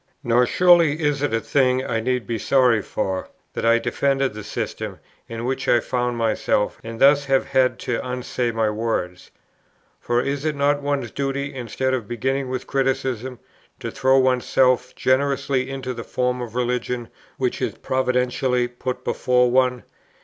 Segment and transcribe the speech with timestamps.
[0.23, 4.43] "Nor surely is it a thing I need be sorry for, that I defended the
[4.43, 4.97] system
[5.29, 9.29] in which I found myself, and thus have had to unsay my words.
[9.99, 13.37] For is it not one's duty, instead of beginning with criticism,
[13.79, 19.83] to throw oneself generously into that form of religion which is providentially put before one?